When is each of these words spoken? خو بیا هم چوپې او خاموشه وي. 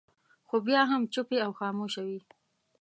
خو 0.47 0.55
بیا 0.67 0.81
هم 0.91 1.01
چوپې 1.13 1.37
او 1.45 1.51
خاموشه 1.59 2.01
وي. 2.07 2.19